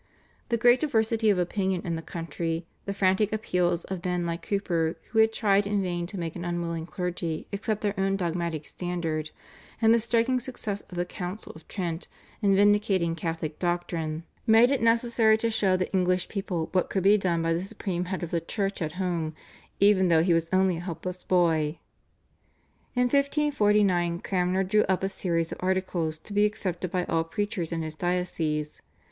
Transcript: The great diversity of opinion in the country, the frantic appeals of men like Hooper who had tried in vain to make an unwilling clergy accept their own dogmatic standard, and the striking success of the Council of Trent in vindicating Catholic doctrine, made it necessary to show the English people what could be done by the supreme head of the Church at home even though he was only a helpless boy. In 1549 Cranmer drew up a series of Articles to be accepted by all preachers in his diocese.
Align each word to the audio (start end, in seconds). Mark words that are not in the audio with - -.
The 0.49 0.57
great 0.57 0.79
diversity 0.79 1.29
of 1.29 1.37
opinion 1.37 1.85
in 1.85 1.95
the 1.95 2.01
country, 2.01 2.65
the 2.85 2.93
frantic 2.95 3.31
appeals 3.31 3.83
of 3.83 4.03
men 4.03 4.25
like 4.25 4.47
Hooper 4.47 4.97
who 5.11 5.19
had 5.19 5.31
tried 5.31 5.67
in 5.67 5.83
vain 5.83 6.07
to 6.07 6.17
make 6.17 6.35
an 6.35 6.43
unwilling 6.43 6.87
clergy 6.87 7.45
accept 7.53 7.81
their 7.81 7.93
own 7.99 8.15
dogmatic 8.17 8.65
standard, 8.65 9.29
and 9.79 9.93
the 9.93 9.99
striking 9.99 10.39
success 10.39 10.81
of 10.89 10.97
the 10.97 11.05
Council 11.05 11.53
of 11.55 11.67
Trent 11.67 12.07
in 12.41 12.55
vindicating 12.55 13.13
Catholic 13.15 13.59
doctrine, 13.59 14.23
made 14.47 14.71
it 14.71 14.81
necessary 14.81 15.37
to 15.37 15.51
show 15.51 15.77
the 15.77 15.93
English 15.93 16.29
people 16.29 16.69
what 16.71 16.89
could 16.89 17.03
be 17.03 17.15
done 17.19 17.43
by 17.43 17.53
the 17.53 17.63
supreme 17.63 18.05
head 18.05 18.23
of 18.23 18.31
the 18.31 18.41
Church 18.41 18.81
at 18.81 18.93
home 18.93 19.35
even 19.79 20.07
though 20.07 20.23
he 20.23 20.33
was 20.33 20.49
only 20.51 20.77
a 20.77 20.81
helpless 20.81 21.23
boy. 21.23 21.77
In 22.95 23.03
1549 23.03 24.21
Cranmer 24.21 24.63
drew 24.63 24.83
up 24.85 25.03
a 25.03 25.07
series 25.09 25.51
of 25.51 25.59
Articles 25.61 26.17
to 26.17 26.33
be 26.33 26.43
accepted 26.45 26.89
by 26.89 27.05
all 27.05 27.23
preachers 27.23 27.71
in 27.71 27.83
his 27.83 27.93
diocese. 27.93 28.81